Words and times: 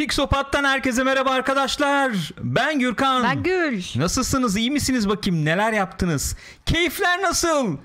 Pixopat'tan 0.00 0.64
herkese 0.64 1.04
merhaba 1.04 1.30
arkadaşlar. 1.30 2.32
Ben 2.38 2.78
Gürkan. 2.78 3.22
Ben 3.22 3.42
Gül. 3.42 3.82
Nasılsınız? 3.96 4.56
İyi 4.56 4.70
misiniz 4.70 5.08
bakayım? 5.08 5.44
Neler 5.44 5.72
yaptınız? 5.72 6.36
Keyifler 6.66 7.22
nasıl? 7.22 7.76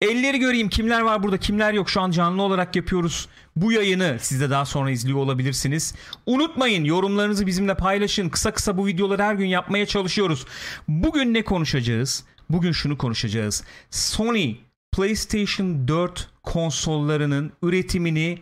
Elleri 0.00 0.38
göreyim. 0.38 0.68
Kimler 0.68 1.00
var 1.00 1.22
burada? 1.22 1.38
Kimler 1.38 1.72
yok? 1.72 1.90
Şu 1.90 2.00
an 2.00 2.10
canlı 2.10 2.42
olarak 2.42 2.76
yapıyoruz. 2.76 3.28
Bu 3.56 3.72
yayını 3.72 4.16
siz 4.20 4.40
de 4.40 4.50
daha 4.50 4.64
sonra 4.64 4.90
izliyor 4.90 5.18
olabilirsiniz. 5.18 5.94
Unutmayın 6.26 6.84
yorumlarınızı 6.84 7.46
bizimle 7.46 7.74
paylaşın. 7.74 8.28
Kısa 8.28 8.50
kısa 8.50 8.78
bu 8.78 8.86
videoları 8.86 9.22
her 9.22 9.34
gün 9.34 9.46
yapmaya 9.46 9.86
çalışıyoruz. 9.86 10.46
Bugün 10.88 11.34
ne 11.34 11.44
konuşacağız? 11.44 12.24
Bugün 12.50 12.72
şunu 12.72 12.98
konuşacağız. 12.98 13.64
Sony 13.90 14.56
PlayStation 14.92 15.88
4 15.88 16.28
konsollarının 16.42 17.52
üretimini 17.62 18.38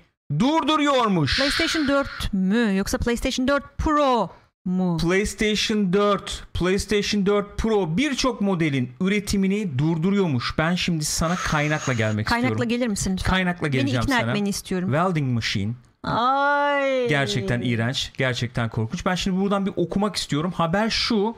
durduruyormuş. 0.48 1.38
PlayStation 1.38 1.88
4 1.88 2.32
mü 2.32 2.76
yoksa 2.76 2.98
PlayStation 2.98 3.48
4 3.48 3.78
Pro 3.78 4.30
mu? 4.64 4.96
PlayStation 5.02 5.92
4, 5.92 6.44
PlayStation 6.54 7.26
4 7.26 7.58
Pro 7.58 7.96
birçok 7.96 8.40
modelin 8.40 8.92
üretimini 9.00 9.78
durduruyormuş. 9.78 10.54
Ben 10.58 10.74
şimdi 10.74 11.04
sana 11.04 11.34
kaynakla 11.36 11.92
gelmek 11.92 12.26
Kaynakla 12.26 12.48
istiyorum. 12.48 12.68
gelir 12.68 12.86
misin 12.88 13.12
lütfen? 13.12 13.30
Kaynakla 13.30 13.68
geleceğim 13.68 13.96
Beni 13.96 14.04
ikna 14.04 14.20
sana. 14.20 14.30
etmeni 14.30 14.48
istiyorum. 14.48 14.88
Welding 14.92 15.32
machine 15.32 15.72
Ay. 16.02 17.08
gerçekten 17.08 17.60
iğrenç, 17.62 18.12
gerçekten 18.18 18.68
korkunç. 18.68 19.06
Ben 19.06 19.14
şimdi 19.14 19.40
buradan 19.40 19.66
bir 19.66 19.72
okumak 19.76 20.16
istiyorum. 20.16 20.52
Haber 20.52 20.90
şu. 20.90 21.36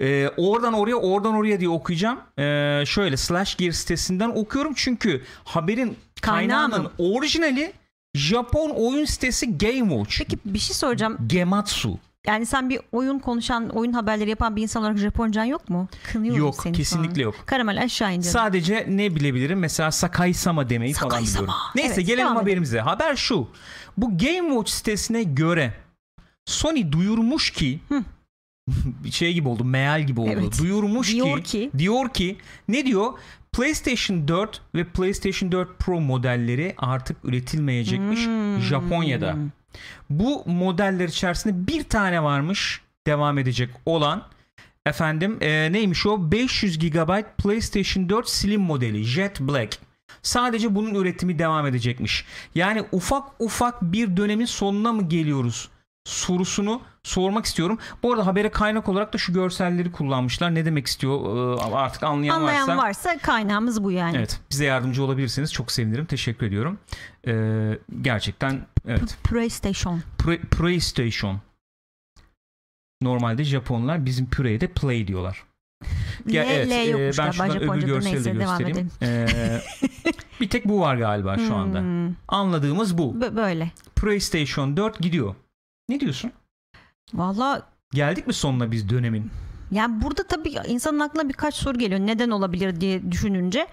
e, 0.00 0.28
oradan 0.36 0.72
oraya 0.72 0.96
oradan 0.96 1.34
oraya 1.34 1.60
diye 1.60 1.68
okuyacağım. 1.70 2.18
E, 2.38 2.82
şöyle 2.86 3.16
Slash 3.16 3.56
Gear 3.56 3.72
sitesinden 3.72 4.28
okuyorum 4.28 4.72
çünkü 4.76 5.22
haberin 5.44 5.96
Kaynağı 6.20 6.70
kaynağının 6.70 6.82
mı? 6.82 6.90
orijinali 6.98 7.72
Japon 8.16 8.70
oyun 8.70 9.04
sitesi 9.04 9.58
Game 9.58 9.88
Watch. 9.90 10.18
Peki 10.18 10.38
bir 10.44 10.58
şey 10.58 10.76
soracağım. 10.76 11.18
Gematsu. 11.26 11.98
Yani 12.26 12.46
sen 12.46 12.70
bir 12.70 12.80
oyun 12.92 13.18
konuşan, 13.18 13.68
oyun 13.68 13.92
haberleri 13.92 14.30
yapan 14.30 14.56
bir 14.56 14.62
insan 14.62 14.82
olarak 14.82 14.98
Japoncan 14.98 15.44
yok 15.44 15.70
mu? 15.70 15.88
Kınıyorum 16.12 16.40
Yok, 16.40 16.54
seni 16.62 16.72
kesinlikle 16.76 17.14
şu 17.22 17.28
an. 17.28 17.32
yok. 17.32 17.34
Karamel 17.46 17.82
aşağı 17.82 18.08
in 18.14 18.20
canım. 18.20 18.32
Sadece 18.32 18.86
ne 18.88 19.14
bilebilirim? 19.16 19.58
Mesela 19.58 19.90
Sakai-sama 19.90 20.68
demeyi 20.70 20.92
falan 20.94 21.10
Sakai-sama. 21.10 21.42
biliyorum. 21.42 21.62
Neyse 21.74 21.94
Evet, 21.94 22.06
gelelim 22.06 22.28
haberimize. 22.28 22.80
Haber 22.80 23.16
şu. 23.16 23.48
Bu 23.96 24.18
Game 24.18 24.48
Watch 24.48 24.70
sitesine 24.70 25.22
göre 25.22 25.72
Sony 26.46 26.92
duyurmuş 26.92 27.50
ki 27.50 27.80
bir 29.04 29.10
şey 29.10 29.32
gibi 29.34 29.48
oldu, 29.48 29.64
meal 29.64 30.02
gibi 30.06 30.20
oldu. 30.20 30.30
Evet. 30.32 30.58
Duyurmuş 30.58 31.12
Diyor 31.12 31.36
ki, 31.38 31.42
ki- 31.44 31.70
diyor 31.78 32.08
ki 32.08 32.36
ne 32.68 32.86
diyor? 32.86 33.12
PlayStation 33.56 34.28
4 34.28 34.60
ve 34.74 34.84
PlayStation 34.84 35.52
4 35.52 35.78
Pro 35.78 36.00
modelleri 36.00 36.74
artık 36.78 37.16
üretilmeyecekmiş 37.24 38.26
Hmm. 38.26 38.60
Japonya'da. 38.60 39.36
Bu 40.10 40.42
modeller 40.46 41.08
içerisinde 41.08 41.66
bir 41.66 41.84
tane 41.84 42.22
varmış 42.22 42.80
devam 43.06 43.38
edecek 43.38 43.70
olan 43.86 44.22
efendim 44.86 45.38
e, 45.40 45.72
neymiş 45.72 46.06
o 46.06 46.32
500 46.32 46.78
GB 46.78 47.22
PlayStation 47.38 48.08
4 48.08 48.28
Slim 48.28 48.60
modeli 48.60 49.04
Jet 49.04 49.40
Black. 49.40 49.78
Sadece 50.22 50.74
bunun 50.74 50.94
üretimi 50.94 51.38
devam 51.38 51.66
edecekmiş. 51.66 52.24
Yani 52.54 52.84
ufak 52.92 53.24
ufak 53.38 53.82
bir 53.82 54.16
dönemin 54.16 54.44
sonuna 54.44 54.92
mı 54.92 55.08
geliyoruz? 55.08 55.68
sorusunu 56.06 56.82
sormak 57.06 57.44
istiyorum. 57.44 57.78
Bu 58.02 58.12
arada 58.12 58.26
habere 58.26 58.48
kaynak 58.48 58.88
olarak 58.88 59.12
da 59.12 59.18
şu 59.18 59.32
görselleri 59.32 59.92
kullanmışlar. 59.92 60.54
Ne 60.54 60.64
demek 60.64 60.86
istiyor 60.86 61.20
Ee, 61.58 61.62
artık 61.74 62.02
anlayan, 62.02 62.34
Anlayan 62.36 62.68
varsa. 62.68 62.82
varsa 62.82 63.18
kaynağımız 63.18 63.84
bu 63.84 63.92
yani. 63.92 64.16
Evet 64.16 64.40
bize 64.50 64.64
yardımcı 64.64 65.04
olabilirsiniz. 65.04 65.52
Çok 65.52 65.72
sevinirim. 65.72 66.04
Teşekkür 66.06 66.46
ediyorum. 66.46 66.78
Ee, 67.26 67.78
gerçekten 68.02 68.66
evet. 68.88 69.18
PlayStation. 69.24 70.02
PlayStation. 70.50 71.40
Normalde 73.02 73.44
Japonlar 73.44 74.06
bizim 74.06 74.30
püreye 74.30 74.60
de 74.60 74.66
play 74.66 75.06
diyorlar. 75.08 75.44
Ya, 76.26 76.42
L, 76.42 76.46
evet, 76.50 76.68
L 76.68 76.72
e, 76.72 76.84
yokmuş 76.84 77.18
ben 77.18 77.30
galiba 77.30 77.46
şuradan 77.52 77.78
öbür 77.78 77.86
görseli 77.86 78.24
de 78.24 78.38
Neyse 78.38 78.44
göstereyim. 78.44 78.90
Ee, 79.02 79.26
bir 80.40 80.48
tek 80.50 80.64
bu 80.64 80.80
var 80.80 80.96
galiba 80.96 81.38
şu 81.38 81.54
anda. 81.54 81.80
Hmm, 81.80 82.14
Anladığımız 82.28 82.98
bu. 82.98 83.14
bö- 83.14 83.36
böyle. 83.36 83.70
PlayStation 83.96 84.76
4 84.76 84.98
gidiyor. 84.98 85.34
Ne 85.88 86.00
diyorsun? 86.00 86.32
Valla 87.14 87.62
Geldik 87.92 88.26
mi 88.26 88.32
sonuna 88.32 88.70
biz 88.72 88.88
dönemin? 88.88 89.30
Yani 89.70 90.02
burada 90.02 90.22
tabii 90.26 90.54
insanın 90.68 91.00
aklına 91.00 91.28
birkaç 91.28 91.54
soru 91.54 91.78
geliyor. 91.78 92.00
Neden 92.00 92.30
olabilir 92.30 92.80
diye 92.80 93.12
düşününce. 93.12 93.66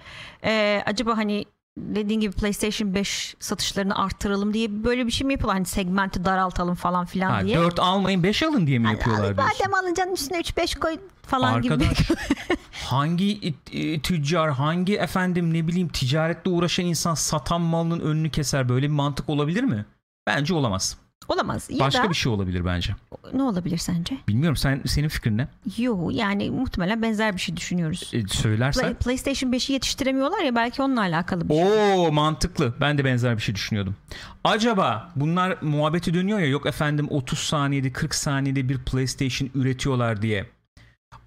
Ee, 0.44 0.82
acaba 0.86 1.16
hani 1.16 1.44
dediğin 1.78 2.20
gibi 2.20 2.32
PlayStation 2.32 2.94
5 2.94 3.36
satışlarını 3.40 3.98
arttıralım 3.98 4.54
diye 4.54 4.84
böyle 4.84 5.06
bir 5.06 5.10
şey 5.10 5.26
mi 5.26 5.32
yapıyorlar? 5.32 5.56
Hani 5.56 5.66
segmenti 5.66 6.24
daraltalım 6.24 6.74
falan 6.74 7.04
filan 7.06 7.30
Ha, 7.30 7.44
diye. 7.44 7.56
4 7.56 7.78
almayın 7.80 8.22
5 8.22 8.42
alın 8.42 8.66
diye 8.66 8.78
mi 8.78 8.88
yapıyorlar 8.92 9.36
diyorsun? 9.36 9.54
Madem 9.58 9.74
alacaksın 9.74 10.12
üstüne 10.14 10.38
3-5 10.38 10.78
koy 10.78 10.98
falan 11.22 11.62
gibi. 11.62 11.72
Arkadaş 11.74 12.10
hangi 12.84 13.54
e, 13.72 14.00
tüccar 14.00 14.50
hangi 14.50 14.96
efendim 14.96 15.54
ne 15.54 15.68
bileyim 15.68 15.88
ticaretle 15.88 16.50
uğraşan 16.50 16.84
insan 16.86 17.14
satan 17.14 17.60
malının 17.60 18.00
önünü 18.00 18.30
keser 18.30 18.68
böyle 18.68 18.86
bir 18.86 18.92
mantık 18.92 19.28
olabilir 19.28 19.64
mi? 19.64 19.84
Bence 20.26 20.54
olamaz. 20.54 20.96
Olamaz. 21.28 21.68
Ya 21.70 21.78
Başka 21.78 22.04
da 22.04 22.10
bir 22.10 22.14
şey 22.14 22.32
olabilir 22.32 22.64
bence. 22.64 22.94
ne 23.32 23.42
olabilir 23.42 23.78
sence? 23.78 24.16
Bilmiyorum 24.28 24.56
sen 24.56 24.82
senin 24.86 25.08
fikrin 25.08 25.38
ne? 25.38 25.48
Yo 25.78 26.10
yani 26.10 26.50
muhtemelen 26.50 27.02
benzer 27.02 27.34
bir 27.34 27.40
şey 27.40 27.56
düşünüyoruz. 27.56 28.10
E, 28.12 28.28
söylersen. 28.28 28.84
Play- 28.84 28.94
PlayStation 28.94 29.52
5'i 29.52 29.72
yetiştiremiyorlar 29.72 30.40
ya 30.42 30.54
belki 30.54 30.82
onunla 30.82 31.00
alakalı 31.00 31.48
bir 31.48 31.54
şey. 31.54 31.64
Oo 31.64 32.12
mantıklı. 32.12 32.74
Ben 32.80 32.98
de 32.98 33.04
benzer 33.04 33.36
bir 33.36 33.42
şey 33.42 33.54
düşünüyordum. 33.54 33.96
Acaba 34.44 35.12
bunlar 35.16 35.56
muhabbeti 35.62 36.14
dönüyor 36.14 36.38
ya 36.38 36.46
yok 36.46 36.66
efendim 36.66 37.06
30 37.10 37.38
saniyede 37.38 37.92
40 37.92 38.14
saniyede 38.14 38.68
bir 38.68 38.78
PlayStation 38.78 39.50
üretiyorlar 39.54 40.22
diye. 40.22 40.46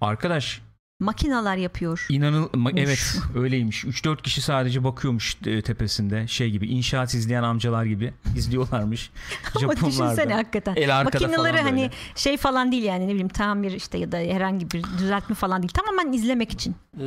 Arkadaş 0.00 0.60
Makinalar 1.08 1.56
yapıyor. 1.56 2.06
inanıl 2.08 2.48
ma- 2.48 2.80
evet 2.80 3.16
öyleymiş. 3.36 3.84
3-4 3.84 4.22
kişi 4.22 4.40
sadece 4.40 4.84
bakıyormuş 4.84 5.36
e, 5.46 5.62
tepesinde 5.62 6.26
şey 6.26 6.50
gibi 6.50 6.66
inşaat 6.66 7.14
izleyen 7.14 7.42
amcalar 7.42 7.84
gibi 7.84 8.14
izliyorlarmış. 8.36 9.10
Ama 9.62 9.76
düşünsene 9.76 10.34
hakikaten. 10.34 10.74
El 10.76 11.04
Makineleri 11.04 11.60
hani 11.60 11.80
böyle. 11.80 11.90
şey 12.16 12.36
falan 12.36 12.72
değil 12.72 12.82
yani 12.82 13.04
ne 13.06 13.10
bileyim 13.10 13.28
tamir 13.28 13.72
işte 13.72 13.98
ya 13.98 14.12
da 14.12 14.16
herhangi 14.16 14.70
bir 14.70 14.82
düzeltme 14.98 15.34
falan 15.34 15.62
değil. 15.62 15.72
Tamamen 15.72 16.12
izlemek 16.12 16.52
için. 16.52 16.76
Ee, 17.00 17.04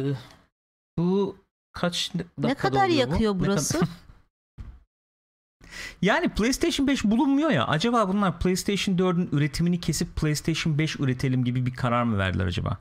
bu 0.97 1.35
kaç 1.73 2.12
Ne 2.16 2.23
dakikada 2.44 2.56
kadar 2.73 2.90
bu? 2.90 2.94
yakıyor 2.94 3.35
Ne 3.35 3.40
burası? 3.40 3.79
Yani 6.02 6.30
PlayStation 6.30 6.88
5 6.88 7.04
bulunmuyor 7.04 7.50
ya. 7.52 7.68
Acaba 7.68 8.08
bunlar 8.10 8.40
PlayStation 8.40 8.96
4'ün 8.98 9.30
üretimini 9.32 9.80
kesip 9.80 10.16
PlayStation 10.16 10.78
5 10.78 11.00
üretelim 11.00 11.44
gibi 11.46 11.66
bir 11.66 11.74
karar 11.74 12.04
mı 12.04 12.18
verdiler 12.18 12.46
acaba? 12.46 12.78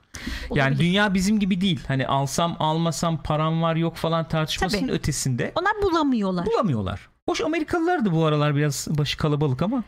Yani 0.54 0.60
Olabilir. 0.72 0.78
dünya 0.78 1.14
bizim 1.14 1.40
gibi 1.40 1.60
değil. 1.60 1.80
Hani 1.88 2.06
alsam 2.06 2.56
almasam 2.58 3.22
param 3.22 3.62
var 3.62 3.76
yok 3.76 3.96
falan 3.96 4.28
tartışmasının 4.28 4.80
Tabii. 4.82 4.92
ötesinde 4.92 5.52
Onlar 5.54 5.72
bulamıyorlar. 5.82 6.46
bulamıyorlar. 6.46 7.08
Hoş 7.28 7.40
Amerikalılar 7.40 8.04
da 8.04 8.12
bu 8.12 8.24
aralar 8.24 8.56
biraz 8.56 8.88
başı 8.90 9.18
kalabalık 9.18 9.62
ama 9.62 9.84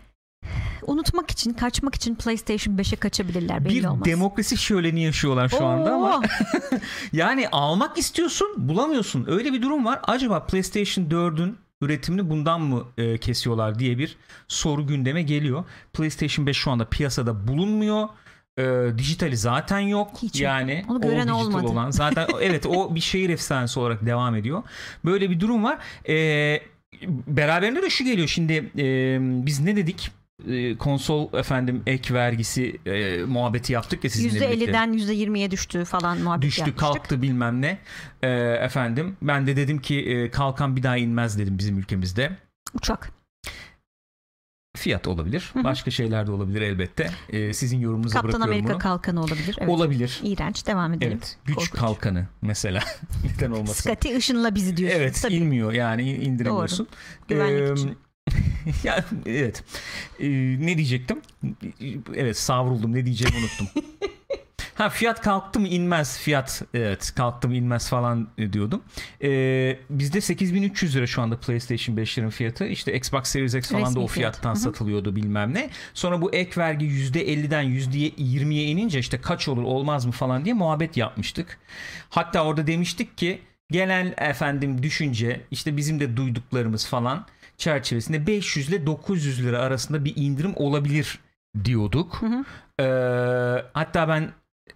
Unutmak 0.87 1.31
için, 1.31 1.53
kaçmak 1.53 1.95
için 1.95 2.15
PlayStation 2.15 2.77
5'e 2.77 2.97
kaçabilirler 2.97 3.65
belli 3.65 3.75
bir 3.75 3.85
olmaz. 3.85 4.05
demokrasi 4.05 4.57
şöleni 4.57 5.03
yaşıyorlar 5.03 5.49
şu 5.49 5.65
anda 5.67 5.93
ama 5.95 6.19
Oo! 6.19 6.23
yani 7.13 7.49
almak 7.49 7.99
istiyorsun 7.99 8.49
bulamıyorsun. 8.57 9.25
Öyle 9.29 9.53
bir 9.53 9.63
durum 9.63 9.85
var. 9.85 10.01
Acaba 10.03 10.47
PlayStation 10.47 11.05
4'ün 11.05 11.57
üretimini 11.83 12.31
bundan 12.31 12.61
mı 12.61 12.85
e, 12.99 13.19
kesiyorlar 13.19 13.79
diye 13.79 13.99
bir 13.99 14.17
soru 14.49 14.87
gündeme 14.87 15.23
geliyor. 15.23 15.65
PlayStation 15.93 16.47
5 16.47 16.57
şu 16.57 16.71
anda 16.71 16.85
piyasada 16.85 17.49
bulunmuyor. 17.49 18.09
E, 18.59 18.65
dijitali 18.99 19.37
zaten 19.37 19.79
yok. 19.79 20.11
Hiç 20.23 20.35
yok. 20.35 20.43
yani 20.43 20.85
Onu 20.89 20.99
o 20.99 21.01
gören 21.01 21.23
dijital 21.23 21.41
olmadı. 21.41 21.67
olan 21.67 21.91
zaten 21.91 22.27
evet 22.41 22.67
o 22.67 22.95
bir 22.95 23.01
şehir 23.01 23.31
efsanesi 23.31 23.81
olarak 23.81 24.07
devam 24.07 24.37
ediyor. 24.37 24.63
Böyle 25.05 25.31
bir 25.31 25.41
durum 25.41 25.65
var. 25.65 25.79
E, 26.09 26.61
beraberinde 27.27 27.83
de 27.83 27.91
şu 27.91 28.05
geliyor 28.05 28.29
şimdi 28.29 28.53
e, 28.79 29.19
biz 29.47 29.61
ne 29.61 29.77
dedik? 29.77 30.11
E, 30.49 30.77
konsol 30.79 31.33
efendim 31.35 31.83
ek 31.87 32.15
vergisi 32.15 32.81
e, 32.87 33.23
muhabbeti 33.25 33.73
yaptık 33.73 34.05
ya 34.05 34.11
sizinle 34.11 34.51
birlikte. 34.51 34.71
%50'den 34.71 34.93
%20'ye 34.99 35.51
düştü 35.51 35.85
falan 35.85 36.19
muhabbet 36.21 36.43
Düştü 36.43 36.61
yapmıştık. 36.61 36.81
kalktı 36.81 37.23
bilmem 37.23 37.63
ne 37.63 37.79
E, 38.23 38.29
efendim 38.61 39.17
ben 39.23 39.47
de 39.47 39.57
dedim 39.57 39.79
ki 39.81 40.01
e, 40.01 40.31
kalkan 40.31 40.77
bir 40.77 40.83
daha 40.83 40.97
inmez 40.97 41.39
dedim 41.39 41.59
bizim 41.59 41.79
ülkemizde 41.79 42.37
Uçak. 42.75 43.11
fiyat 44.77 45.07
olabilir 45.09 45.53
başka 45.65 45.91
şeyler 45.91 46.27
de 46.27 46.31
olabilir 46.31 46.63
elbette 46.63 47.11
E, 47.29 47.53
sizin 47.55 47.81
yorumunuza 47.81 48.13
Kaptan 48.21 48.29
bırakıyorum 48.33 48.53
Amerika 48.53 48.73
bunu 48.73 48.79
kalkanı 48.79 49.21
olabilir. 49.21 49.57
Evet. 49.59 49.69
olabilir 49.71 50.21
İğrenç. 50.23 50.67
Devam 50.67 50.93
edelim. 50.93 51.13
evet 51.13 51.39
güç 51.45 51.57
Korkunç. 51.57 51.81
kalkanı 51.81 52.27
mesela 52.43 52.83
neden 53.25 53.51
olmasın 53.51 53.73
Scotty 53.91 54.17
ışınla 54.17 54.55
bizi 54.55 54.77
diyorsun. 54.77 54.99
evet 54.99 55.19
Tabii. 55.23 55.35
inmiyor 55.35 55.73
yani 55.73 56.13
indiremiyorsun 56.13 56.89
Güvenlik 57.29 57.69
Ee, 57.69 57.73
için. 57.73 57.99
ya 58.85 59.05
evet 59.27 59.65
Ee, 60.21 60.29
ne 60.61 60.77
diyecektim 60.77 61.21
evet 62.15 62.39
savruldum 62.39 62.93
ne 62.93 63.05
diyeceğimi 63.07 63.37
unuttum 63.39 63.83
Ha 64.75 64.89
fiyat 64.89 65.23
kalktı 65.23 65.61
mı 65.61 65.69
inmez 65.69 66.19
fiyat 66.19 66.63
evet 66.75 67.13
kalktı 67.17 67.49
mı 67.49 67.55
inmez 67.55 67.89
falan 67.89 68.29
diyordum. 68.53 68.83
Ee, 69.23 69.79
bizde 69.91 70.21
8300 70.21 70.97
lira 70.97 71.07
şu 71.07 71.23
anda 71.23 71.37
PlayStation 71.37 71.97
5'lerin 71.97 72.31
fiyatı. 72.31 72.67
İşte 72.67 72.97
Xbox 72.97 73.25
Series 73.25 73.55
X 73.55 73.71
falan 73.71 73.83
Resmi 73.83 73.95
da 73.95 74.01
o 74.01 74.07
fiyat. 74.07 74.35
fiyattan 74.35 74.55
hı. 74.55 74.59
satılıyordu 74.59 75.17
bilmem 75.17 75.55
ne. 75.55 75.71
Sonra 75.95 76.23
bu 76.23 76.35
ek 76.35 76.61
vergi 76.61 76.87
%50'den 76.87 77.65
%20'ye 77.65 78.65
inince 78.65 78.99
işte 78.99 79.21
kaç 79.21 79.49
olur 79.49 79.63
olmaz 79.63 80.05
mı 80.07 80.13
falan 80.13 80.45
diye 80.45 80.55
muhabbet 80.55 80.97
yapmıştık. 80.97 81.59
Hatta 82.11 82.45
orada 82.45 82.67
demiştik 82.67 83.19
ki 83.19 83.41
gelen 83.71 84.15
efendim 84.19 84.83
düşünce 84.83 85.41
işte 85.51 85.77
bizim 85.77 86.01
de 86.01 86.17
duyduklarımız 86.17 86.87
falan 86.87 87.27
çerçevesinde 87.63 88.27
500 88.27 88.69
ile 88.69 88.87
900 88.87 89.45
lira 89.45 89.59
arasında 89.59 90.05
bir 90.05 90.13
indirim 90.17 90.53
olabilir 90.57 91.19
diyorduk. 91.65 92.21
Ee, 92.81 92.85
hatta 93.75 94.09
ben 94.09 94.31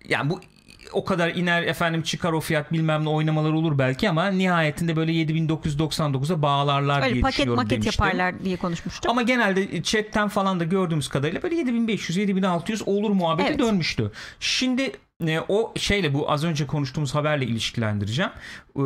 yani 0.08 0.30
bu 0.30 0.40
o 0.92 1.04
kadar 1.04 1.28
iner 1.34 1.62
efendim 1.62 2.02
çıkar 2.02 2.32
o 2.32 2.40
fiyat 2.40 2.72
bilmem 2.72 3.04
ne 3.04 3.08
oynamalar 3.08 3.52
olur 3.52 3.78
belki 3.78 4.08
ama 4.10 4.28
nihayetinde 4.28 4.96
böyle 4.96 5.12
7999'a 5.12 6.42
bağlarlar 6.42 7.02
Öyle 7.02 7.14
diye 7.14 7.22
paket 7.22 7.46
maket 7.46 7.70
demiştim. 7.70 8.04
yaparlar 8.04 8.44
diye 8.44 8.56
konuşmuştuk. 8.56 9.10
Ama 9.10 9.22
genelde 9.22 9.82
chatten 9.82 10.28
falan 10.28 10.60
da 10.60 10.64
gördüğümüz 10.64 11.08
kadarıyla 11.08 11.42
böyle 11.42 11.54
7500 11.56 12.16
7600 12.16 12.88
olur 12.88 13.10
muhabbeti 13.10 13.48
Evet. 13.48 13.58
dönmüştü. 13.58 14.12
Şimdi 14.40 14.92
e, 15.26 15.40
o 15.48 15.72
şeyle 15.76 16.14
bu 16.14 16.30
az 16.30 16.44
önce 16.44 16.66
konuştuğumuz 16.66 17.14
haberle 17.14 17.44
ilişkilendireceğim. 17.44 18.30
Ee, 18.68 18.80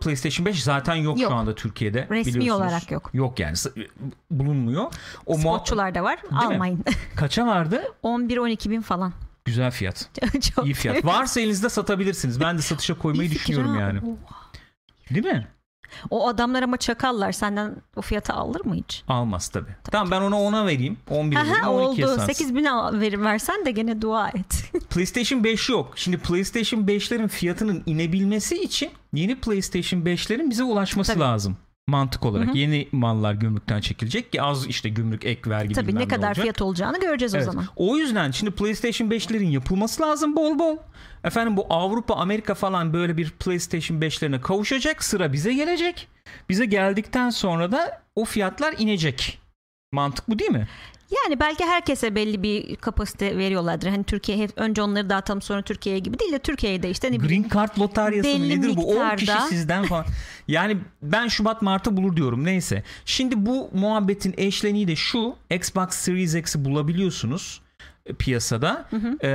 PlayStation 0.00 0.46
5 0.46 0.62
zaten 0.62 0.94
yok, 0.94 1.20
Yok. 1.20 1.30
şu 1.30 1.36
anda 1.36 1.54
Türkiye'de. 1.54 2.08
Resmi 2.10 2.52
olarak 2.52 2.90
yok. 2.90 3.10
Yok 3.12 3.38
yani 3.40 3.56
bulunmuyor. 4.30 4.92
O 5.26 5.34
Spotçular 5.34 5.94
da 5.94 6.02
var. 6.02 6.22
mi? 6.30 6.38
Almayın. 6.38 6.84
kaça 7.16 7.46
vardı? 7.46 7.82
11-12 8.02 8.70
bin 8.70 8.80
falan. 8.80 9.12
Güzel 9.44 9.70
fiyat. 9.70 10.10
Çok 10.54 10.66
İyi 10.66 10.74
fiyat. 10.74 11.04
Varsa 11.04 11.40
elinizde 11.40 11.68
satabilirsiniz. 11.68 12.40
Ben 12.40 12.58
de 12.58 12.62
satışa 12.62 12.98
koymayı 12.98 13.30
düşünüyorum 13.30 13.78
yani. 13.78 14.00
Değil 15.10 15.26
mi? 15.26 15.48
O 16.10 16.28
adamlar 16.28 16.62
ama 16.62 16.76
çakallar. 16.76 17.32
Senden 17.32 17.76
o 17.96 18.02
fiyatı 18.02 18.32
alır 18.32 18.64
mı 18.64 18.74
hiç? 18.74 19.04
Almaz 19.08 19.48
tabii. 19.48 19.70
Tamam 19.84 20.10
ben 20.10 20.20
ona 20.20 20.42
ona 20.42 20.66
vereyim. 20.66 20.96
11 21.10 21.36
vereyim. 21.36 21.54
Aha 21.54 21.70
12'ye 21.70 22.06
oldu. 22.06 22.16
satsın. 22.16 22.26
8 22.26 22.54
bin 22.54 22.64
verim 23.00 23.24
versen 23.24 23.66
de 23.66 23.70
gene 23.70 24.02
dua 24.02 24.28
et. 24.28 24.72
PlayStation 24.90 25.44
5 25.44 25.68
yok. 25.68 25.92
Şimdi 25.96 26.18
PlayStation 26.18 26.80
5'lerin 26.80 27.28
fiyatının 27.28 27.82
inebilmesi 27.86 28.62
için 28.62 28.90
yeni 29.12 29.40
PlayStation 29.40 30.00
5'lerin 30.00 30.50
bize 30.50 30.64
ulaşması 30.64 31.12
Tabii. 31.12 31.20
lazım. 31.20 31.56
Mantık 31.88 32.24
olarak. 32.26 32.48
Hı 32.48 32.52
hı. 32.52 32.56
Yeni 32.58 32.88
mallar 32.92 33.34
gümrükten 33.34 33.80
çekilecek 33.80 34.32
ki 34.32 34.42
az 34.42 34.66
işte 34.66 34.88
gümrük 34.88 35.24
ek 35.24 35.50
vergi 35.50 35.74
Tabii 35.74 35.94
ne 35.94 36.08
kadar 36.08 36.28
olacak. 36.28 36.42
fiyat 36.42 36.62
olacağını 36.62 37.00
göreceğiz 37.00 37.34
Evet. 37.34 37.48
o 37.48 37.50
zaman. 37.50 37.66
O 37.76 37.96
yüzden 37.96 38.30
şimdi 38.30 38.50
PlayStation 38.52 39.08
5'lerin 39.08 39.50
yapılması 39.50 40.02
lazım 40.02 40.36
bol 40.36 40.58
bol. 40.58 40.76
Efendim 41.24 41.56
bu 41.56 41.66
Avrupa, 41.70 42.14
Amerika 42.14 42.54
falan 42.54 42.92
böyle 42.92 43.16
bir 43.16 43.30
PlayStation 43.30 44.00
5'lerine 44.00 44.40
kavuşacak. 44.40 45.04
Sıra 45.04 45.32
bize 45.32 45.54
gelecek. 45.54 46.08
Bize 46.48 46.64
geldikten 46.66 47.30
sonra 47.30 47.72
da 47.72 48.02
o 48.16 48.24
fiyatlar 48.24 48.74
inecek. 48.78 49.38
Mantık 49.92 50.28
bu 50.28 50.38
değil 50.38 50.50
mi? 50.50 50.68
Yani 51.26 51.40
belki 51.40 51.64
herkese 51.64 52.14
belli 52.14 52.42
bir 52.42 52.76
kapasite 52.76 53.38
veriyorlardır. 53.38 53.88
Hani 53.88 54.04
Türkiye 54.04 54.38
hep 54.38 54.50
önce 54.56 54.82
onları 54.82 55.10
dağıtalım 55.10 55.42
sonra 55.42 55.62
Türkiye'ye 55.62 55.98
gibi 55.98 56.18
değil 56.18 56.32
de 56.32 56.38
Türkiye'de 56.38 56.90
işte 56.90 57.12
ne 57.12 57.20
bileyim 57.20 57.42
Green 57.42 57.50
Card 57.54 57.78
lotaryası 57.78 58.38
mı 58.38 58.48
nedir 58.48 58.76
bu? 58.76 58.98
10 59.00 59.16
kişi 59.16 59.32
miktarda- 59.32 59.48
sizden 59.48 59.84
falan. 59.84 60.06
Yani 60.48 60.78
ben 61.02 61.28
Şubat 61.28 61.62
Mart'ta 61.62 61.96
bulur 61.96 62.16
diyorum 62.16 62.44
neyse. 62.44 62.82
Şimdi 63.04 63.46
bu 63.46 63.70
muhabbetin 63.74 64.34
eşleniği 64.36 64.88
de 64.88 64.96
şu. 64.96 65.34
Xbox 65.50 65.88
Series 65.90 66.34
X'i 66.34 66.64
bulabiliyorsunuz 66.64 67.60
e, 68.08 68.12
piyasada. 68.14 68.88
Ee, 69.22 69.28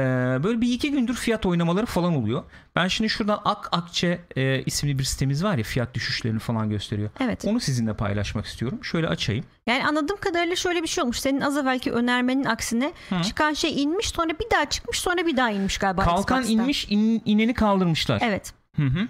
böyle 0.43 0.61
bir 0.61 0.73
iki 0.73 0.91
gündür 0.91 1.13
fiyat 1.13 1.45
oynamaları 1.45 1.85
falan 1.85 2.15
oluyor. 2.15 2.43
Ben 2.75 2.87
şimdi 2.87 3.09
şuradan 3.09 3.39
Ak 3.45 3.69
Akçe 3.71 4.21
e, 4.35 4.61
isimli 4.63 4.99
bir 4.99 5.03
sitemiz 5.03 5.43
var 5.43 5.57
ya 5.57 5.63
fiyat 5.63 5.93
düşüşlerini 5.93 6.39
falan 6.39 6.69
gösteriyor. 6.69 7.09
Evet. 7.19 7.45
Onu 7.45 7.59
sizinle 7.59 7.93
paylaşmak 7.93 8.45
istiyorum. 8.45 8.83
Şöyle 8.83 9.07
açayım. 9.07 9.45
Yani 9.67 9.85
anladığım 9.87 10.17
kadarıyla 10.17 10.55
şöyle 10.55 10.83
bir 10.83 10.87
şey 10.87 11.01
olmuş. 11.03 11.19
Senin 11.19 11.41
az 11.41 11.57
evvelki 11.57 11.91
önermenin 11.91 12.45
aksine 12.45 12.93
çıkan 13.23 13.53
şey 13.53 13.81
inmiş 13.83 14.07
sonra 14.09 14.29
bir 14.29 14.51
daha 14.51 14.69
çıkmış 14.69 14.99
sonra 14.99 15.25
bir 15.27 15.37
daha 15.37 15.49
inmiş 15.51 15.77
galiba. 15.77 16.03
Kalkan 16.03 16.41
Xbox'ta. 16.41 16.61
inmiş 16.63 16.87
in- 16.89 17.21
ineni 17.25 17.53
kaldırmışlar. 17.53 18.21
Evet. 18.25 18.53
Hı 18.75 18.85
hı. 18.85 19.07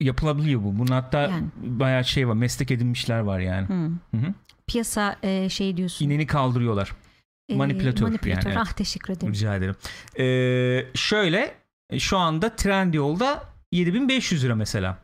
Yapılabiliyor 0.00 0.62
bu. 0.64 0.78
Bunun 0.78 0.92
hatta 0.92 1.20
Yani. 1.20 1.46
bayağı 1.56 2.04
şey 2.04 2.28
var. 2.28 2.34
Meslek 2.34 2.70
edinmişler 2.70 3.18
var 3.20 3.40
yani. 3.40 3.68
Hı. 3.68 3.90
Hı 4.10 4.16
hı. 4.26 4.34
Piyasa 4.66 5.16
e, 5.22 5.48
şey 5.48 5.76
diyorsun. 5.76 6.04
İneni 6.04 6.26
kaldırıyorlar. 6.26 6.92
E, 7.48 7.56
manipülatör 7.56 8.02
manipülatör. 8.02 8.46
yani, 8.46 8.56
evet. 8.56 8.66
Ah 8.68 8.72
teşekkür 8.72 9.12
ederim. 9.12 9.32
Rica 9.32 9.56
ederim. 9.56 9.76
Ee, 10.18 10.86
şöyle 10.94 11.54
şu 11.98 12.18
anda 12.18 12.56
Trendyol'da 12.56 13.44
7500 13.72 14.44
lira 14.44 14.54
mesela. 14.54 14.98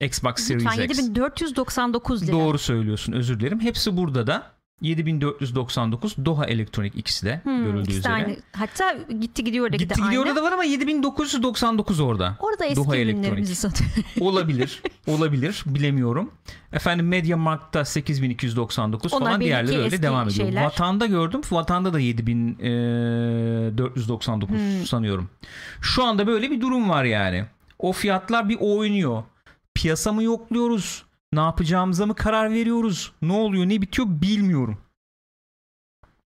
Xbox 0.00 0.34
Series 0.36 0.64
Lütfen 0.64 0.82
X. 0.82 0.98
7499 0.98 2.22
lira. 2.22 2.32
Doğru 2.32 2.58
söylüyorsun 2.58 3.12
özür 3.12 3.40
dilerim. 3.40 3.60
Hepsi 3.60 3.96
burada 3.96 4.26
da 4.26 4.53
7499 4.80 6.16
Doha 6.24 6.44
Elektronik 6.46 6.96
ikisi 6.96 7.26
de 7.26 7.40
Hmm, 7.44 7.64
görüldüğü 7.64 7.82
ikisi 7.82 7.98
üzere. 7.98 8.12
aynı. 8.12 8.36
Hatta 8.52 8.92
gitti 9.20 9.44
gidiyor 9.44 9.64
oradaki 9.64 9.84
Gitti 9.84 9.94
gidiyor 10.02 10.08
aynı. 10.10 10.20
orada 10.20 10.36
da 10.36 10.42
var 10.46 10.52
ama 10.52 10.64
7999 10.64 12.00
orada. 12.00 12.36
Orada 12.40 12.64
eski 12.64 12.76
Doha 12.84 12.96
Elektronik. 12.96 13.48
satıyor. 13.48 13.90
Olabilir. 14.20 14.82
olabilir. 15.06 15.62
Bilemiyorum. 15.66 16.30
Efendim 16.72 17.08
Media 17.08 17.36
Markt'ta 17.36 17.84
8299 17.84 19.12
Onlar 19.12 19.26
falan 19.26 19.40
diğerleri 19.40 19.78
öyle 19.78 20.02
devam 20.02 20.28
ediyor. 20.28 20.46
şeyler. 20.46 20.64
Vatanda 20.64 21.06
gördüm. 21.06 21.40
Vatanda 21.50 21.92
da 21.92 22.00
7499 22.00 24.56
Hmm. 24.56 24.86
sanıyorum. 24.86 25.30
Şu 25.80 26.04
anda 26.04 26.26
böyle 26.26 26.50
bir 26.50 26.60
durum 26.60 26.88
var 26.88 27.04
yani. 27.04 27.44
O 27.78 27.92
fiyatlar 27.92 28.48
bir 28.48 28.56
oynuyor. 28.60 29.22
Piyasa 29.74 30.12
mı 30.12 30.22
yokluyoruz? 30.22 31.03
Ne 31.34 31.40
yapacağımıza 31.40 32.06
mı 32.06 32.14
karar 32.14 32.50
veriyoruz? 32.50 33.12
Ne 33.22 33.32
oluyor, 33.32 33.68
ne 33.68 33.82
bitiyor 33.82 34.08
bilmiyorum. 34.10 34.78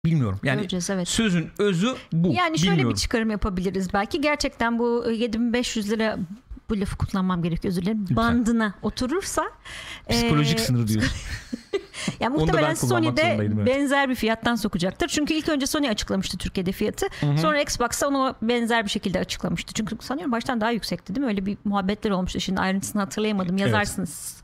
Bilmiyorum. 0.05 0.39
Yani 0.43 0.57
Göreceğiz 0.57 0.89
evet. 0.89 1.07
sözün 1.07 1.49
özü 1.59 1.95
bu. 2.13 2.33
Yani 2.33 2.59
şöyle 2.59 2.71
Bilmiyorum. 2.71 2.95
bir 2.95 2.99
çıkarım 2.99 3.29
yapabiliriz 3.29 3.93
belki. 3.93 4.21
Gerçekten 4.21 4.79
bu 4.79 5.05
7500 5.11 5.91
lira 5.91 6.17
bu 6.69 6.79
lafı 6.79 6.97
kullanmam 6.97 7.43
gerekiyor 7.43 7.71
özür 7.71 7.81
dilerim. 7.81 8.05
Bandına 8.09 8.73
oturursa 8.81 9.45
Psikolojik 10.09 10.59
e, 10.59 10.61
sınır 10.61 10.87
diyorsun. 10.87 11.11
Ya 12.25 12.29
muhtemelen 12.29 12.73
zorundaydım, 12.73 13.59
evet. 13.59 13.67
benzer 13.67 14.09
bir 14.09 14.15
fiyattan 14.15 14.55
sokacaktır. 14.55 15.07
Çünkü 15.07 15.33
ilk 15.33 15.49
önce 15.49 15.67
Sony 15.67 15.89
açıklamıştı 15.89 16.37
Türkiye'de 16.37 16.71
fiyatı. 16.71 17.07
Sonra 17.41 17.61
Xbox'a 17.61 18.07
onu 18.07 18.35
benzer 18.41 18.85
bir 18.85 18.89
şekilde 18.89 19.19
açıklamıştı. 19.19 19.73
Çünkü 19.73 19.97
sanıyorum 20.01 20.31
baştan 20.31 20.61
daha 20.61 20.71
yüksekti 20.71 21.15
değil 21.15 21.25
mi? 21.25 21.29
Öyle 21.29 21.45
bir 21.45 21.57
muhabbetler 21.65 22.11
olmuştu. 22.11 22.39
Şimdi 22.39 22.59
ayrıntısını 22.61 23.01
hatırlayamadım. 23.01 23.57
Yazarsınız. 23.57 24.37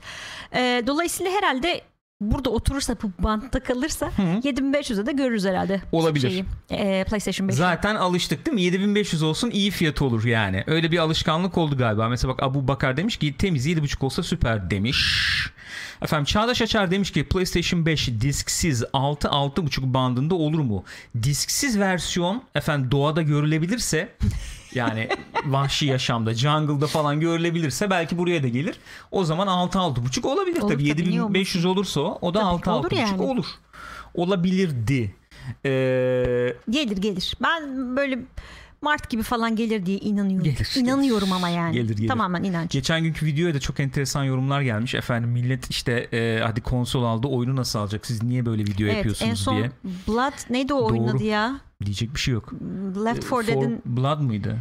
Ee, 0.55 0.83
dolayısıyla 0.87 1.31
herhalde 1.31 1.81
burada 2.21 2.49
oturursa 2.49 2.95
bu 3.03 3.11
bantta 3.19 3.59
kalırsa 3.59 4.11
7500'e 4.17 5.05
de 5.05 5.11
görürüz 5.11 5.45
herhalde. 5.45 5.81
Olabilir. 5.91 6.29
Şeyi, 6.29 6.45
ee, 6.71 7.03
PlayStation 7.03 7.47
5. 7.47 7.55
Zaten 7.55 7.95
alıştık 7.95 8.45
değil 8.45 8.55
mi? 8.55 8.61
7500 8.61 9.23
olsun 9.23 9.51
iyi 9.51 9.71
fiyat 9.71 10.01
olur 10.01 10.25
yani. 10.25 10.63
Öyle 10.67 10.91
bir 10.91 10.97
alışkanlık 10.97 11.57
oldu 11.57 11.77
galiba. 11.77 12.09
Mesela 12.09 12.33
bak 12.33 12.43
Abu 12.43 12.67
Bakar 12.67 12.97
demiş 12.97 13.17
ki 13.17 13.37
temiz 13.37 13.67
7.5 13.67 14.05
olsa 14.05 14.23
süper 14.23 14.71
demiş. 14.71 14.97
Efendim 16.01 16.25
Çağdaş 16.25 16.61
Açar 16.61 16.91
demiş 16.91 17.11
ki 17.11 17.23
PlayStation 17.27 17.85
5 17.85 18.07
disksiz 18.21 18.83
6-6.5 18.83 19.93
bandında 19.93 20.35
olur 20.35 20.59
mu? 20.59 20.83
Disksiz 21.23 21.79
versiyon 21.79 22.43
efendim 22.55 22.91
doğada 22.91 23.21
görülebilirse 23.21 24.09
yani 24.73 25.09
vahşi 25.45 25.85
yaşamda 25.85 26.33
jungle'da 26.33 26.87
falan 26.87 27.19
görülebilirse 27.19 27.89
belki 27.89 28.17
buraya 28.17 28.43
da 28.43 28.47
gelir. 28.47 28.75
O 29.11 29.23
zaman 29.23 29.47
6-6.5 29.47 30.27
olabilir 30.27 30.61
Olur 30.61 30.71
tabii. 30.73 30.89
tabii, 30.91 31.03
niye 31.09 31.13
7500 31.15 31.65
olursa 31.65 32.01
o, 32.01 32.33
da 32.33 32.39
Tabii 32.39 32.61
ki 32.63 32.69
olur 32.69 32.91
6-6.5 32.91 32.95
yani. 32.99 33.21
olur. 33.21 33.45
Olabilirdi. 34.13 35.15
Ee, 35.65 35.69
Gelir 36.69 36.97
gelir. 36.97 37.35
Ben 37.43 37.95
böyle 37.95 38.19
Mart 38.83 39.09
gibi 39.09 39.23
falan 39.23 39.55
gelir 39.55 39.85
diye 39.85 39.97
inanıyorum. 39.97 40.43
Gelir, 40.43 40.73
İnanıyorum 40.77 41.25
gelir. 41.27 41.35
ama 41.35 41.49
yani. 41.49 41.73
Gelir, 41.73 41.95
gelir. 41.97 42.07
Tamamen 42.07 42.43
inanç. 42.43 42.71
Geçen 42.71 43.03
günkü 43.03 43.25
videoya 43.25 43.53
da 43.53 43.59
çok 43.59 43.79
enteresan 43.79 44.23
yorumlar 44.23 44.61
gelmiş. 44.61 44.95
Efendim 44.95 45.29
millet 45.29 45.69
işte 45.69 45.91
e, 46.13 46.39
hadi 46.43 46.61
konsol 46.61 47.03
aldı 47.03 47.27
oyunu 47.27 47.55
nasıl 47.55 47.79
alacak 47.79 48.05
siz 48.05 48.23
niye 48.23 48.45
böyle 48.45 48.61
video 48.63 48.85
Evet, 48.85 48.91
en 48.93 48.97
yapıyorsunuz 48.97 49.39
son 49.39 49.55
diye. 49.57 49.71
Blood 50.07 50.33
neydi 50.49 50.73
o 50.73 50.85
oyunun 50.91 51.07
adı 51.07 51.23
ya? 51.23 51.59
Diyecek 51.85 52.13
bir 52.13 52.19
şey 52.19 52.33
yok. 52.33 52.53
Left 53.05 53.15
4 53.21 53.23
For 53.25 53.47
Dead'in 53.47 53.81
Blood 53.85 54.19
mıydı? 54.21 54.57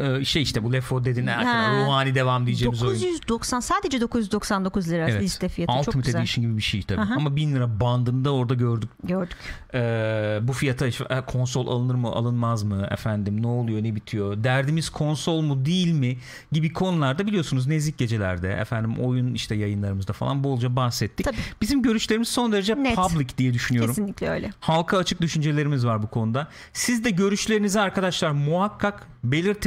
Ee, 0.00 0.24
şey 0.24 0.42
işte 0.42 0.62
bu 0.64 0.72
Left 0.72 0.90
4 0.90 1.04
Dead'in 1.04 1.26
Ha. 1.26 1.84
ruhani 1.86 2.14
devam 2.14 2.46
diyeceğimiz 2.46 2.82
oyun. 2.82 2.94
990 3.00 3.60
sadece 3.60 4.00
999 4.00 4.88
lira 4.90 5.10
Evet. 5.10 5.22
liste 5.22 5.48
fiyatı 5.48 5.72
çok 5.72 5.86
Ultimate 5.86 6.06
güzel. 6.06 6.20
Edition 6.20 6.44
gibi 6.44 6.56
bir 6.56 6.62
şey 6.62 6.82
tabii. 6.82 7.00
Aha. 7.00 7.14
Ama 7.14 7.36
1000 7.36 7.54
lira 7.54 7.80
bandında 7.80 8.34
orada 8.34 8.54
gördük. 8.54 8.90
Gördük. 9.04 9.36
Ee, 9.74 10.38
bu 10.42 10.52
fiyata 10.52 10.86
e, 10.86 10.92
konsol 11.26 11.66
alınır 11.66 11.94
mı 11.94 12.08
alınmaz 12.08 12.62
mı 12.62 12.88
efendim 12.90 13.42
ne 13.42 13.46
oluyor 13.46 13.82
ne 13.84 13.94
bitiyor 13.94 14.44
derdimiz 14.44 14.90
konsol 14.90 15.40
mu 15.40 15.64
değil 15.64 15.92
mi 15.92 16.18
gibi 16.52 16.72
konularda 16.72 17.26
biliyorsunuz 17.26 17.66
nezik 17.66 17.98
gecelerde 17.98 18.52
efendim 18.52 18.94
oyun 18.98 19.34
işte 19.34 19.54
yayınlarımızda 19.54 20.12
falan 20.12 20.44
bolca 20.44 20.76
bahsettik. 20.76 21.26
Tabii. 21.26 21.36
Bizim 21.60 21.82
görüşlerimiz 21.82 22.28
son 22.28 22.52
derece 22.52 22.74
Net. 22.82 22.96
public 22.96 23.28
diye 23.38 23.54
düşünüyorum. 23.54 23.90
Kesinlikle 23.90 24.28
öyle. 24.28 24.50
Halka 24.60 24.98
açık 24.98 25.20
düşüncelerimiz 25.20 25.86
var 25.86 26.02
bu 26.02 26.06
konuda. 26.06 26.48
Siz 26.72 27.04
de 27.04 27.10
görüşlerinizi 27.10 27.80
arkadaşlar 27.80 28.30
muhakkak 28.30 29.06
belirtin. 29.24 29.65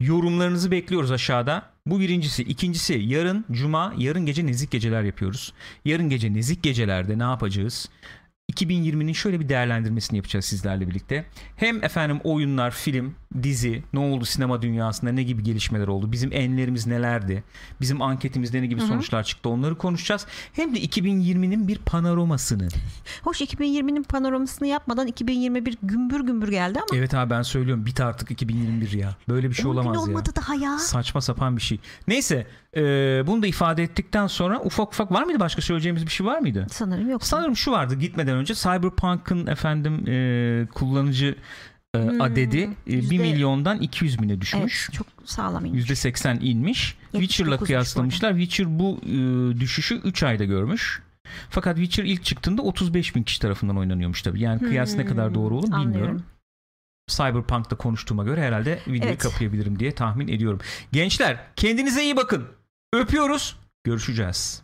Yorumlarınızı 0.00 0.70
bekliyoruz 0.70 1.10
aşağıda. 1.10 1.70
Bu 1.86 2.00
birincisi. 2.00 2.42
İkincisi 2.42 2.92
yarın 2.92 3.44
cuma 3.52 3.94
yarın 3.98 4.26
gece 4.26 4.46
nezik 4.46 4.70
geceler 4.70 5.02
yapıyoruz. 5.02 5.52
Yarın 5.84 6.08
gece 6.08 6.34
nezik 6.34 6.62
gecelerde 6.62 7.18
ne 7.18 7.22
yapacağız? 7.22 7.88
2020'nin 8.52 9.12
şöyle 9.12 9.40
bir 9.40 9.48
değerlendirmesini 9.48 10.16
yapacağız 10.16 10.44
sizlerle 10.44 10.88
birlikte. 10.88 11.24
Hem 11.56 11.84
efendim 11.84 12.20
oyunlar, 12.24 12.70
film, 12.70 13.14
dizi, 13.42 13.82
ne 13.92 13.98
oldu 14.00 14.24
sinema 14.24 14.62
dünyasında, 14.62 15.12
ne 15.12 15.22
gibi 15.22 15.42
gelişmeler 15.42 15.88
oldu, 15.88 16.12
bizim 16.12 16.32
enlerimiz 16.32 16.86
nelerdi, 16.86 17.44
bizim 17.80 18.02
anketimizde 18.02 18.62
ne 18.62 18.66
gibi 18.66 18.80
sonuçlar 18.80 19.22
çıktı 19.22 19.48
onları 19.48 19.78
konuşacağız. 19.78 20.26
Hem 20.52 20.74
de 20.74 20.80
2020'nin 20.80 21.68
bir 21.68 21.78
panoramasını. 21.78 22.68
Hoş 23.22 23.40
2020'nin 23.40 24.02
panoramasını 24.02 24.68
yapmadan 24.68 25.06
2021 25.06 25.78
gümbür 25.82 26.20
gümbür 26.20 26.48
geldi 26.48 26.78
ama 26.78 26.98
Evet 26.98 27.14
abi 27.14 27.30
ben 27.30 27.42
söylüyorum 27.42 27.86
bit 27.86 28.00
artık 28.00 28.30
2021 28.30 28.92
ya. 28.92 29.16
Böyle 29.28 29.50
bir 29.50 29.54
şey 29.54 29.66
10 29.66 29.72
gün 29.72 29.78
olamaz 29.78 29.96
ya. 29.96 30.02
olmadı 30.02 30.30
daha 30.36 30.54
ya. 30.54 30.78
Saçma 30.78 31.20
sapan 31.20 31.56
bir 31.56 31.62
şey. 31.62 31.78
Neyse 32.08 32.46
e, 32.76 32.82
bunu 33.26 33.42
da 33.42 33.46
ifade 33.46 33.82
ettikten 33.82 34.26
sonra 34.26 34.60
ufak 34.60 34.88
ufak 34.88 35.12
var 35.12 35.22
mıydı 35.22 35.40
başka 35.40 35.62
söyleyeceğimiz 35.62 36.06
bir 36.06 36.10
şey 36.10 36.26
var 36.26 36.38
mıydı? 36.38 36.66
Sanırım 36.70 37.10
yok. 37.10 37.24
Sanırım 37.24 37.56
şu 37.56 37.70
vardı 37.70 37.94
gitmeden 37.94 38.36
önce 38.36 38.54
Cyberpunk'ın 38.54 39.46
efendim 39.46 40.08
e, 40.08 40.66
kullanıcı 40.74 41.36
e, 41.94 41.98
adedi 42.22 42.58
e, 42.58 42.68
1 42.86 42.92
Hmm, 42.92 43.00
yüzde- 43.00 43.18
milyondan 43.18 43.80
200 43.80 44.22
bine 44.22 44.32
Evet, 44.32 44.40
düşmüş. 44.40 44.88
çok 44.92 45.06
sağlam 45.24 45.64
inmiş. 45.64 45.90
%80 45.90 46.40
inmiş. 46.40 46.96
Witcher'la 47.12 47.54
79'muş 47.54 47.66
kıyaslamışlar. 47.66 48.30
Witcher 48.38 48.78
bu 48.78 49.00
e, 49.06 49.60
düşüşü 49.60 49.94
3 49.94 50.22
ayda 50.22 50.44
görmüş. 50.44 51.02
Fakat 51.50 51.76
Witcher 51.76 52.04
ilk 52.04 52.24
çıktığında 52.24 52.62
35 52.62 53.16
bin 53.16 53.22
kişi 53.22 53.40
tarafından 53.40 53.78
oynanıyormuş 53.78 54.22
tabii. 54.22 54.40
Yani 54.40 54.60
kıyas 54.60 54.94
ne 54.96 55.06
kadar 55.06 55.34
doğru 55.34 55.54
olur 55.56 55.66
bilmiyorum. 55.66 55.84
Hmm, 55.92 55.94
Anlıyorum. 56.00 56.22
Cyberpunk'ta 57.10 57.76
konuştuğuma 57.76 58.24
göre 58.24 58.42
herhalde 58.42 58.78
videoyu 58.86 59.02
Evet. 59.04 59.18
kapayabilirim 59.22 59.78
diye 59.78 59.92
tahmin 59.92 60.28
ediyorum. 60.28 60.60
Gençler 60.92 61.38
kendinize 61.56 62.02
iyi 62.04 62.16
bakın. 62.16 62.44
Öpüyoruz. 62.94 63.56
Görüşeceğiz. 63.84 64.62